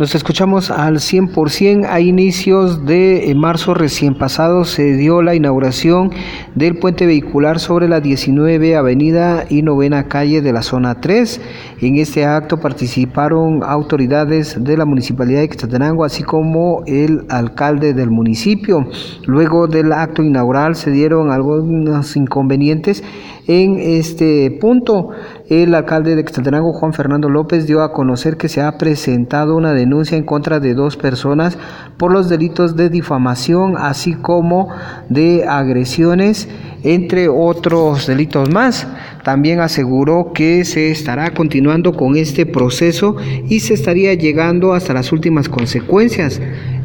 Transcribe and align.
Nos 0.00 0.14
escuchamos 0.14 0.70
al 0.70 0.94
100%. 0.94 1.84
A 1.86 2.00
inicios 2.00 2.86
de 2.86 3.30
marzo 3.36 3.74
recién 3.74 4.14
pasado 4.14 4.64
se 4.64 4.94
dio 4.94 5.20
la 5.20 5.34
inauguración 5.34 6.10
del 6.54 6.78
puente 6.78 7.04
vehicular 7.04 7.60
sobre 7.60 7.86
la 7.86 8.00
19 8.00 8.76
Avenida 8.76 9.44
y 9.50 9.60
Novena 9.60 10.08
Calle 10.08 10.40
de 10.40 10.54
la 10.54 10.62
Zona 10.62 11.02
3. 11.02 11.42
En 11.82 11.96
este 11.96 12.24
acto 12.24 12.56
participaron 12.56 13.62
autoridades 13.62 14.56
de 14.64 14.78
la 14.78 14.86
Municipalidad 14.86 15.40
de 15.40 15.50
Quetzaltenango, 15.50 16.02
así 16.02 16.22
como 16.22 16.82
el 16.86 17.26
alcalde 17.28 17.92
del 17.92 18.10
municipio. 18.10 18.86
Luego 19.26 19.66
del 19.66 19.92
acto 19.92 20.22
inaugural 20.22 20.76
se 20.76 20.92
dieron 20.92 21.30
algunos 21.30 22.16
inconvenientes 22.16 23.04
en 23.46 23.78
este 23.78 24.56
punto. 24.62 25.10
El 25.50 25.74
alcalde 25.74 26.16
de 26.16 26.24
Quetzaltenango, 26.24 26.72
Juan 26.72 26.94
Fernando 26.94 27.28
López, 27.28 27.66
dio 27.66 27.82
a 27.82 27.92
conocer 27.92 28.38
que 28.38 28.48
se 28.48 28.62
ha 28.62 28.78
presentado 28.78 29.56
una 29.56 29.74
denuncia 29.74 29.89
en 30.12 30.24
contra 30.24 30.60
de 30.60 30.74
dos 30.74 30.96
personas 30.96 31.58
por 31.96 32.12
los 32.12 32.28
delitos 32.28 32.76
de 32.76 32.88
difamación, 32.88 33.76
así 33.76 34.14
como 34.14 34.68
de 35.08 35.44
agresiones, 35.48 36.48
entre 36.82 37.28
otros 37.28 38.06
delitos 38.06 38.50
más. 38.50 38.86
También 39.24 39.60
aseguró 39.60 40.32
que 40.32 40.64
se 40.64 40.90
estará 40.90 41.34
continuando 41.34 41.92
con 41.92 42.16
este 42.16 42.46
proceso 42.46 43.16
y 43.48 43.60
se 43.60 43.74
estaría 43.74 44.14
llegando 44.14 44.72
hasta 44.72 44.94
las 44.94 45.12
últimas 45.12 45.48
consecuencias 45.48 46.40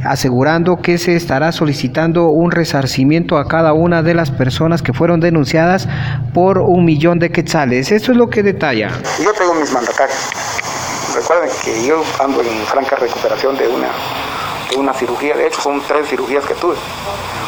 asegurando 0.05 0.77
que 0.81 0.97
se 0.97 1.15
estará 1.15 1.51
solicitando 1.51 2.27
un 2.27 2.51
resarcimiento 2.51 3.37
a 3.37 3.47
cada 3.47 3.73
una 3.73 4.03
de 4.03 4.13
las 4.13 4.31
personas 4.31 4.81
que 4.81 4.93
fueron 4.93 5.19
denunciadas 5.19 5.87
por 6.33 6.59
un 6.59 6.85
millón 6.85 7.19
de 7.19 7.31
quetzales. 7.31 7.91
Esto 7.91 8.11
es 8.11 8.17
lo 8.17 8.29
que 8.29 8.43
detalla. 8.43 8.89
Yo 9.23 9.33
tengo 9.33 9.55
mis 9.55 9.71
mandatarios. 9.71 10.29
Recuerden 11.15 11.49
que 11.63 11.81
yo 11.85 12.03
ando 12.19 12.41
en 12.41 12.65
franca 12.65 12.97
recuperación 12.97 13.55
de 13.55 13.69
una, 13.69 13.89
de 14.69 14.75
una 14.75 14.93
cirugía, 14.93 15.33
de 15.37 15.47
hecho 15.47 15.61
son 15.61 15.81
tres 15.87 16.09
cirugías 16.09 16.43
que 16.45 16.53
tuve. 16.55 16.75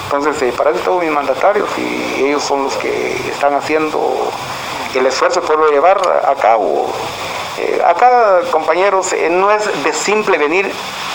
Entonces, 0.06 0.42
eh, 0.42 0.54
para 0.56 0.72
eso 0.72 0.80
tengo 0.80 1.00
mis 1.02 1.12
mandatarios 1.12 1.68
y 1.78 2.24
ellos 2.24 2.42
son 2.42 2.64
los 2.64 2.78
que 2.78 3.14
están 3.30 3.54
haciendo 3.56 4.32
el 4.96 5.06
esfuerzo 5.06 5.42
poderlo 5.42 5.70
llevar 5.70 6.00
a 6.26 6.34
cabo. 6.36 6.88
Eh, 7.58 7.82
acá, 7.86 8.40
compañeros, 8.52 9.12
eh, 9.12 9.28
no 9.30 9.52
es 9.52 9.84
de 9.84 9.92
simple 9.92 10.38
venir 10.38 10.72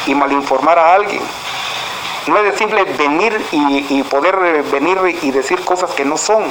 y 0.07 0.15
malinformar 0.15 0.79
a 0.79 0.95
alguien. 0.95 1.23
No 2.27 2.37
es 2.37 2.45
de 2.45 2.59
simple 2.59 2.85
venir 2.85 3.43
y, 3.51 4.03
poder 4.05 4.63
venir 4.65 4.99
y 5.23 5.31
decir 5.31 5.65
cosas 5.65 5.91
que 5.93 6.05
no 6.05 6.19
son. 6.19 6.45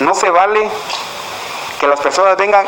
No 0.00 0.12
se 0.12 0.28
vale 0.28 0.68
que 1.78 1.86
las 1.86 2.00
personas 2.00 2.36
vengan 2.36 2.66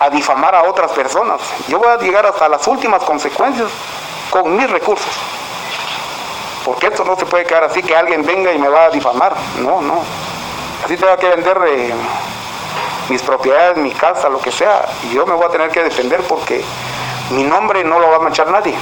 a 0.00 0.10
difamar 0.10 0.54
a 0.54 0.64
otras 0.64 0.92
personas. 0.92 1.40
Yo 1.68 1.78
voy 1.78 1.88
a 1.88 1.96
llegar 1.96 2.26
hasta 2.26 2.48
las 2.48 2.66
últimas 2.66 3.02
consecuencias 3.02 3.68
con 4.30 4.56
mis 4.56 4.68
recursos. 4.70 5.12
Porque 6.64 6.88
esto 6.88 7.04
no 7.04 7.16
se 7.16 7.26
puede 7.26 7.44
quedar 7.44 7.64
así 7.64 7.82
que 7.82 7.94
alguien 7.96 8.24
venga 8.24 8.52
y 8.52 8.58
me 8.58 8.68
va 8.68 8.86
a 8.86 8.90
difamar. 8.90 9.34
No, 9.60 9.80
no. 9.80 10.02
Así 10.84 10.96
tengo 10.96 11.16
que 11.16 11.28
vender 11.28 11.58
eh, 11.68 11.94
mis 13.08 13.22
propiedades, 13.22 13.76
mi 13.76 13.92
casa, 13.92 14.28
lo 14.28 14.40
que 14.40 14.50
sea. 14.50 14.84
Y 15.04 15.14
yo 15.14 15.24
me 15.26 15.34
voy 15.34 15.46
a 15.46 15.50
tener 15.50 15.70
que 15.70 15.82
defender 15.82 16.20
porque 16.22 16.62
mi 17.30 17.44
nombre 17.44 17.84
no 17.84 17.98
lo 17.98 18.10
va 18.10 18.16
a 18.16 18.20
manchar 18.20 18.50
nadie. 18.50 18.74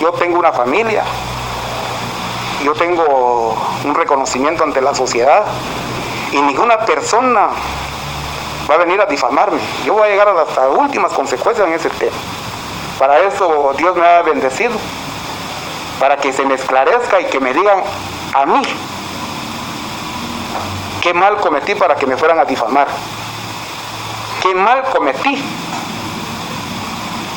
Yo 0.00 0.12
tengo 0.12 0.38
una 0.38 0.52
familia, 0.52 1.04
yo 2.64 2.72
tengo 2.72 3.56
un 3.84 3.94
reconocimiento 3.94 4.64
ante 4.64 4.80
la 4.80 4.94
sociedad 4.94 5.44
y 6.32 6.42
ninguna 6.42 6.78
persona 6.78 7.50
va 8.68 8.74
a 8.74 8.78
venir 8.78 9.00
a 9.00 9.06
difamarme. 9.06 9.60
Yo 9.84 9.94
voy 9.94 10.08
a 10.08 10.10
llegar 10.10 10.28
hasta 10.28 10.68
las 10.68 10.78
últimas 10.78 11.12
consecuencias 11.12 11.66
en 11.66 11.74
ese 11.74 11.90
tema. 11.90 12.16
Para 12.98 13.20
eso 13.20 13.72
Dios 13.76 13.96
me 13.96 14.06
ha 14.06 14.22
bendecido, 14.22 14.74
para 15.98 16.16
que 16.16 16.32
se 16.32 16.44
me 16.44 16.54
esclarezca 16.54 17.20
y 17.20 17.24
que 17.26 17.40
me 17.40 17.52
digan 17.52 17.82
a 18.32 18.46
mí 18.46 18.62
qué 21.00 21.12
mal 21.12 21.36
cometí 21.36 21.74
para 21.74 21.94
que 21.96 22.06
me 22.06 22.16
fueran 22.16 22.38
a 22.38 22.44
difamar. 22.44 22.88
Qué 24.42 24.54
mal 24.54 24.82
cometí 24.84 25.42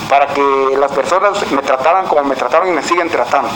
para 0.09 0.27
que 0.27 0.41
las 0.77 0.91
personas 0.91 1.51
me 1.51 1.61
trataran 1.61 2.07
como 2.07 2.23
me 2.23 2.35
trataron 2.35 2.69
y 2.69 2.71
me 2.71 2.81
siguen 2.81 3.09
tratando. 3.09 3.49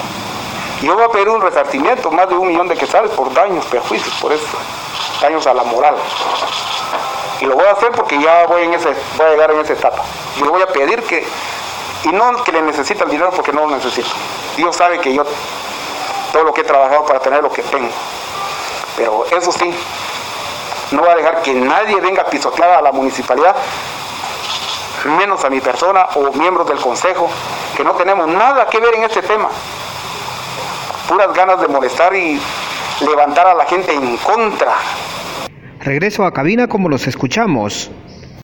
Yo 0.81 0.95
voy 0.95 1.03
a 1.03 1.09
pedir 1.09 1.29
un 1.29 1.41
resarcimiento, 1.41 2.11
más 2.11 2.27
de 2.27 2.35
un 2.35 2.47
millón 2.47 2.67
de 2.67 2.75
quetzales 2.75 3.11
por 3.11 3.31
daños, 3.33 3.65
perjuicios, 3.65 4.13
por 4.15 4.33
eso, 4.33 4.57
daños 5.21 5.45
a 5.45 5.53
la 5.53 5.63
moral. 5.63 5.95
Y 7.41 7.46
lo 7.46 7.56
voy 7.56 7.66
a 7.66 7.72
hacer 7.72 7.91
porque 7.91 8.22
ya 8.22 8.46
voy, 8.46 8.63
en 8.63 8.74
ese, 8.75 8.90
voy 9.18 9.28
a 9.28 9.29
llegar 9.31 9.52
en 9.52 9.59
esa 9.59 9.74
etapa. 9.74 10.03
Yo 10.38 10.46
le 10.46 10.52
voy 10.52 10.62
a 10.62 10.68
pedir 10.68 11.03
que, 11.03 11.28
y 12.03 12.09
no 12.09 12.44
que 12.44 12.52
le 12.52 12.62
necesita 12.62 13.03
el 13.03 13.09
dinero 13.09 13.31
porque 13.35 13.52
no 13.52 13.68
lo 13.68 13.75
necesito. 13.75 14.09
Dios 14.56 14.75
sabe 14.75 15.00
que 15.00 15.13
yo, 15.13 15.24
todo 16.31 16.44
lo 16.44 16.53
que 16.53 16.62
he 16.62 16.63
trabajado 16.63 17.06
para 17.06 17.19
tener 17.19 17.41
lo 17.41 17.52
que 17.52 17.63
tengo. 17.63 17.90
Pero 18.96 19.25
eso 19.31 19.52
sí, 19.52 19.74
no 20.91 21.02
voy 21.02 21.09
a 21.09 21.16
dejar 21.16 21.41
que 21.41 21.53
nadie 21.53 22.00
venga 22.00 22.22
a 22.22 22.25
pisotear 22.25 22.69
a 22.69 22.81
la 22.81 22.91
municipalidad 22.91 23.56
menos 25.06 25.44
a 25.44 25.50
mi 25.50 25.62
persona 25.62 26.08
o 26.16 26.31
miembros 26.34 26.68
del 26.68 26.79
consejo, 26.79 27.29
que 27.75 27.84
no 27.84 27.94
tenemos 27.94 28.28
nada 28.28 28.68
que 28.68 28.79
ver 28.79 28.96
en 28.96 29.03
este 29.03 29.22
tema. 29.22 29.50
Puras 31.08 31.34
ganas 31.34 31.59
de 31.59 31.68
molestar 31.68 32.16
y 32.16 32.40
levantar 33.02 33.47
a 33.47 33.53
la 33.53 33.66
gente 33.66 33.94
en 33.94 34.18
contra. 34.18 34.75
Regreso 35.83 36.25
a 36.25 36.33
cabina 36.33 36.67
como 36.67 36.89
los 36.89 37.07
escuchamos. 37.07 37.89